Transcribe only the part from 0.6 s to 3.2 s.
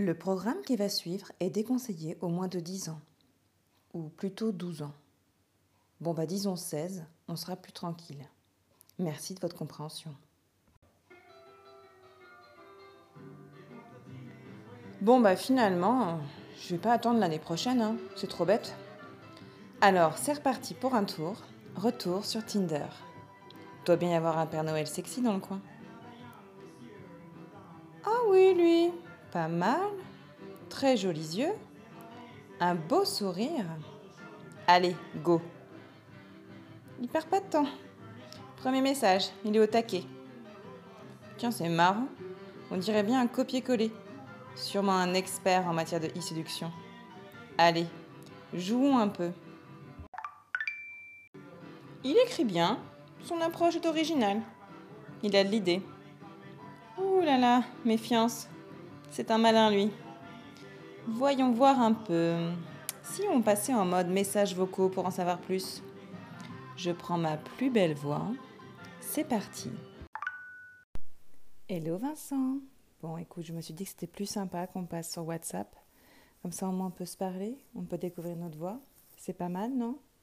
qui va suivre est déconseillé au moins de 10 ans,